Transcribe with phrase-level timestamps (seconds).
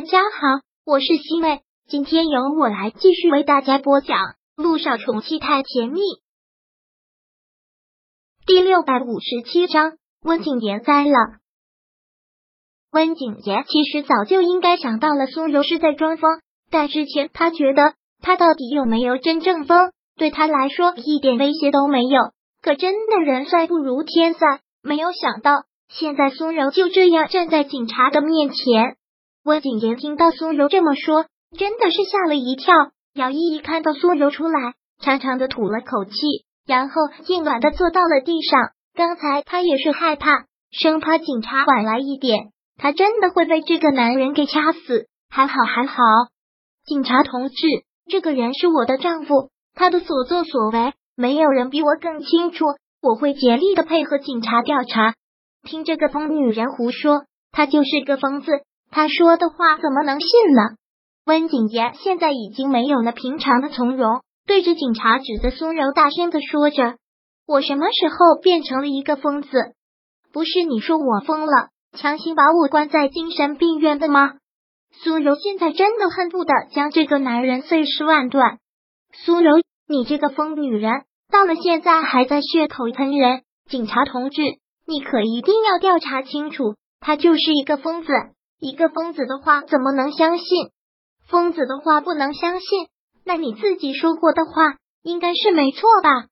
[0.00, 4.16] 大家好，我是西妹，今天由我来继续为大家播讲
[4.56, 6.00] 《路上宠妻太甜蜜》
[8.46, 9.98] 第六百五十七章。
[10.22, 11.12] 温景言栽了。
[12.90, 16.40] 温景言其实早就应该想到了苏柔是在装疯，
[16.70, 17.92] 但之前他觉得
[18.22, 22.22] 他到底有没有真正疯，对他来说一点威胁都没有。
[22.62, 28.96] 可真的人算不如天算，没有想到现在苏柔就这样站在警察的面前。
[29.42, 31.24] 温景言听到苏柔这么说，
[31.56, 32.74] 真的是吓了一跳。
[33.14, 36.12] 姚依依看到苏柔出来，长长的吐了口气，
[36.66, 36.94] 然后
[37.26, 38.70] 硬软的坐到了地上。
[38.94, 45.06] 刚才他也是害怕，生怕警察晚来一点，他真的会被这个男人给掐死。
[45.30, 46.02] 还好还好，
[46.84, 47.56] 警察同志，
[48.10, 52.66] 这个人是我的丈夫，他的所作所为，没有人比我更清楚。
[53.00, 55.14] 我会竭力的配合警察调查。
[55.62, 58.50] 听这个疯女人胡说，她就是个疯子。
[58.90, 60.76] 他说的话怎么能信呢？
[61.24, 66.96] 温景言现在已经没有了平常的从容，对着警察指着苏柔大声的说着
[67.46, 69.48] ：“我什么时候变成了一个疯子？
[70.32, 74.32] 不是你说我疯了，强行把我关在精神病院的吗？”
[74.92, 78.58] 苏柔现在真的恨不得将这个男人碎尸万段。
[79.12, 83.42] 苏柔，你这个疯女人，到了现在还在血口喷人！
[83.68, 84.42] 警察同志，
[84.84, 88.08] 你可一定要调查清楚，他就是一个疯子。
[88.60, 90.46] 一个疯子的话怎么能相信？
[91.26, 92.88] 疯子的话不能相信，
[93.24, 96.26] 那你自己说过的话应该是没错吧？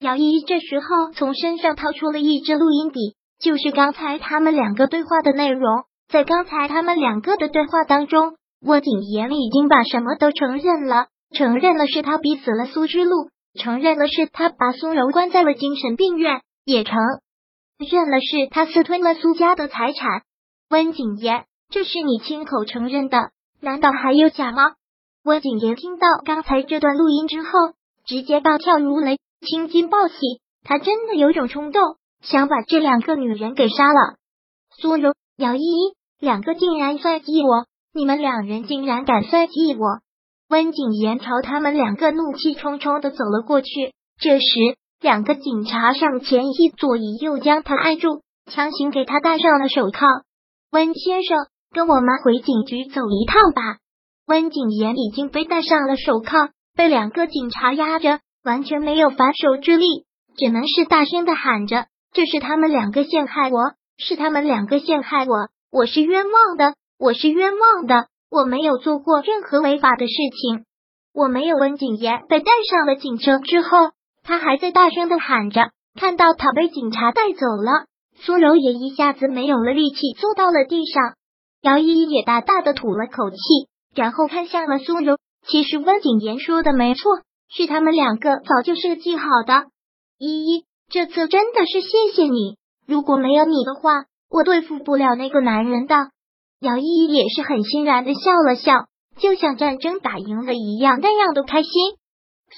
[0.00, 5.84] 姚依依这时候从身上掏出了一支录音笔，就是刚才他们两个对话的内容。
[6.08, 16.96] 在刚才他们两个的对话当中，沃景言已经把什么都承认了，承认了是他逼死了苏之路，承认了是他把苏柔关在了精神病院，也承
[17.78, 20.22] 认了是他私吞了苏家的财产。
[20.70, 21.44] 温景言。
[21.74, 24.74] 这是你亲口承认的，难道还有假吗？
[25.24, 27.48] 温景言听到刚才这段录音之后，
[28.06, 30.14] 直接暴跳如雷，青筋暴起。
[30.62, 31.82] 他真的有种冲动，
[32.22, 34.14] 想把这两个女人给杀了。
[34.80, 39.98] 苏柔、姚依依两个竟然算计我，你们两人竟然敢算计我！
[40.48, 43.92] 温景言朝他们两个怒气冲冲的走了过去。
[44.20, 44.44] 这时，
[45.00, 50.06] 两个警察上前一左一右将他按住，强行给他戴上了手铐。
[50.70, 51.48] 温先生。
[51.74, 53.78] 跟我们回警局走一趟吧。
[54.26, 60.06] 温景言已经被戴上了手铐，被两个警察压着，完全没有反手之力，
[60.38, 70.64] 只能是大声的喊着：“这是他们两个陷害我，是他们两个陷害我，我是冤枉的，我是冤枉的，我没有做过任何违法的事情，
[71.12, 73.90] 我没有。”温景言被带上了警车之后，
[74.22, 75.70] 他还在大声的喊着。
[76.00, 77.86] 看到他被警察带走了，
[78.16, 81.14] 苏柔也一下子没有了力气，坐到了地上。
[81.64, 83.38] 姚依依也大大的吐了口气，
[83.94, 85.16] 然后看向了苏柔。
[85.46, 89.64] 其实温景言说的没错，是他们两个早就设计好的。
[90.18, 95.94] 依依，这次真的是谢谢你，如果没有你的话，我对付不了那个男人的。
[96.60, 98.84] 姚依依也是很欣然的笑了笑，
[99.18, 101.72] 就像战争打赢了一样，那样的开心。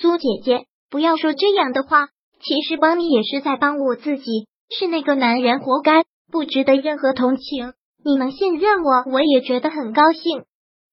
[0.00, 2.06] 苏姐姐，不要说这样的话，
[2.40, 7.72] 其实帮你也是在帮我自己，是那个男人活该，不值得任何同情。
[8.04, 10.44] 你能信任我，我也觉得很高兴。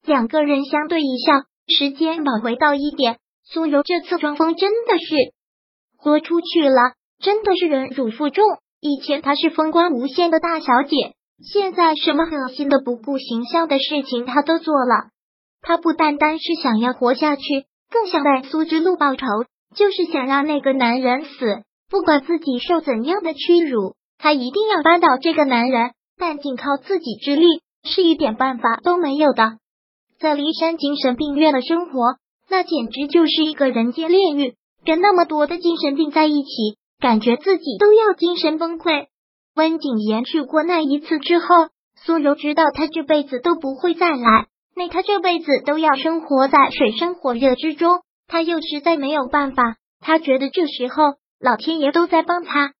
[0.06, 5.16] 两个人相对一笑，时间往回倒一点，苏柔这次装疯真的是
[5.98, 8.46] 豁出去了，真的是忍辱负重。
[8.80, 15.10] 以前她是风光无限的大小姐，现在什么恶心的不顾形象的事情她都做了。
[15.62, 17.44] 她不单单是想要活下去，
[17.90, 19.26] 更想为苏之路报仇，
[19.76, 25.92] 就是想让那个男人死，不管自己受怎样的屈辱，她一定要扳倒这个男人。
[26.20, 27.46] 但仅靠自己之力
[27.84, 29.58] 是一点办法都没有的。
[30.20, 32.18] 在骊山精神病院的生活，
[32.50, 34.56] 那简直就是一个人间炼狱。
[34.86, 39.08] 跟那么多的精神病在一起，感觉自己都要精神崩溃。
[39.56, 41.46] 温景言去过那一次之后，
[41.96, 48.02] 苏柔知道他这辈子都不会再来，那他这辈子都要生活在水深火热之中。
[48.28, 52.74] 他又实在没有办法，他觉得这时候老天爷都在帮他。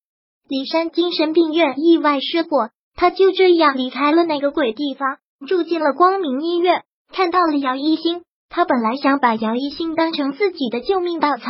[0.48, 2.70] 骊山精神病院意外失火。
[2.94, 8.22] 他就这样离开了那个鬼地方，住进了光明医院，看到了姚一星。
[8.48, 11.44] 他本来想把姚一星当成自己的救命稻草，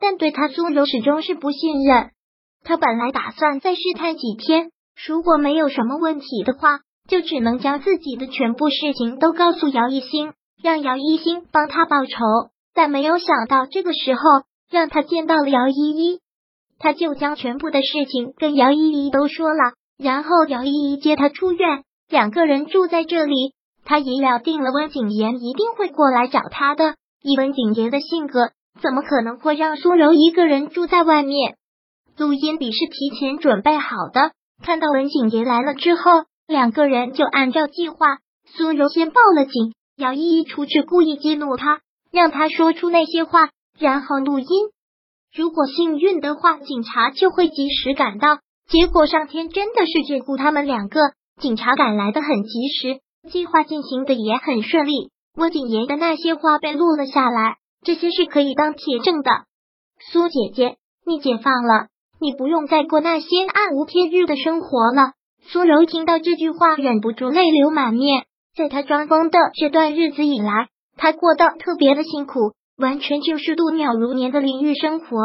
[0.00, 2.10] 但对他苏柔始终是不信任。
[2.64, 4.70] 他本来打算再试探几天，
[5.06, 10.32] 如果没有什么问题的话，就只能将自己的全部事情都告诉姚一星，
[10.62, 12.16] 让姚一星帮他报仇。
[12.74, 14.20] 但没有想到这个时候，
[14.70, 16.20] 让他见到了姚依依，
[16.78, 19.74] 他就将全部的事情跟姚依依都说了。
[19.98, 23.54] 然后姚依依接他出院，两个人住在这里。
[23.84, 26.94] 他也料定了温景言一定会过来找他的。
[27.22, 28.50] 以温景言的性格，
[28.80, 31.56] 怎么可能会让苏柔一个人住在外面？
[32.16, 34.32] 录音笔是提前准备好的。
[34.62, 41.80] 看到文景言来了之后，两个人就按照计划，苏柔先报了警，姚依依出去故意激怒他，
[42.12, 44.46] 让他说出那些话，然后录音。
[45.34, 48.38] 如果幸运的话，警察就会及时赶到。
[48.68, 51.00] 结果上天真的是眷顾他们两个，
[51.40, 53.00] 警察赶来的很及时，
[53.30, 55.10] 计划进行的也很顺利。
[55.36, 59.30] 温谨言的那些话被录了下来，这些是可以当铁证的。
[60.12, 60.76] 苏姐姐，
[61.06, 61.86] 你解放了，
[62.20, 65.12] 你不用再过那些暗无天日的生活了。
[65.40, 68.26] 苏柔听到这句话，忍不住泪流满面。
[68.54, 70.68] 在她装疯的这段日子以来，
[70.98, 75.16] 她过得特别的辛苦，完全就是度秒如年的淋浴生活。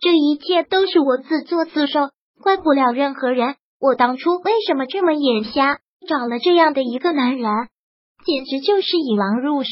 [0.00, 2.10] 这一切都是我自作自受。
[2.42, 7.50] 怪不了任何人，我当初为什么这么眼瞎，找了这样的一个男人，
[8.24, 9.70] 简直就是引狼入室。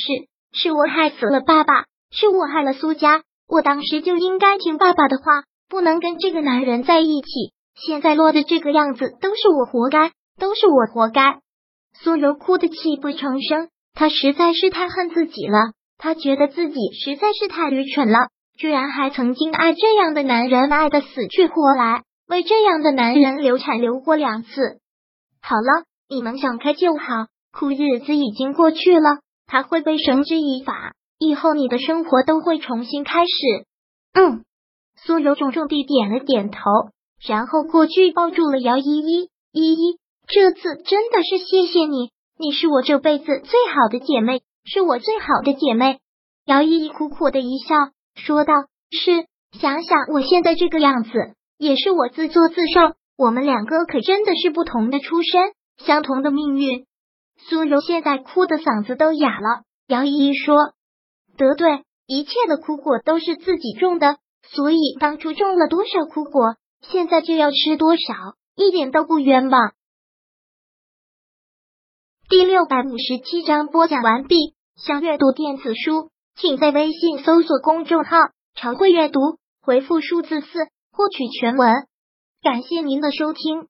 [0.53, 7.29] 是我害死了爸爸，是我害了苏家，我当时就应该听爸爸的话，不能跟这个男人在一起。
[7.75, 11.41] 现在落的这个样子，都是我活该，都是我活该。
[12.03, 16.75] 苏柔哭得泣不成声，她实在是太恨自己了，她觉得自己
[17.05, 18.29] 实在是太愚蠢了，
[18.59, 22.03] 居然还曾经爱这样的男人，爱的死去活来。
[22.29, 24.81] 为这样的男人流产流过两次，
[25.41, 33.67] 好了，你们想开就好，苦日子已经过去了，他会被绳之以法，以后你的生活都会重新开始。
[34.13, 34.45] 嗯，
[34.97, 36.59] 苏柔重重地点了点头，
[37.27, 39.31] 然后过去抱住了姚依依。
[39.53, 46.01] 依依，这次真的是谢谢你，你是我这辈子最好的姐妹，是我最好的姐妹。
[46.45, 47.75] 姚依依苦苦的一笑，
[48.17, 48.53] 说道
[48.91, 49.27] ：“是，
[49.59, 51.11] 想想我现在这个样子。”
[51.59, 56.87] 也是我自作自受，我们两个可真的是不同的出身，相同的命运。
[57.39, 59.63] 苏柔现在哭的嗓子都哑了。
[59.87, 60.57] 姚依依说
[61.37, 68.15] ：“得对，一切的苦果都是自己种的，所以当初种了多少苦果，现在就要吃多少，
[68.55, 69.73] 一点都不冤枉。”
[72.29, 74.57] 第六百五十七章播讲完毕。
[74.77, 78.17] 想阅读电子书，请在微信搜索公众号
[78.55, 79.21] “常会阅读”，
[79.63, 80.49] 回复数字四。
[80.97, 81.87] 获取全文，
[82.41, 83.69] 感谢您的收听。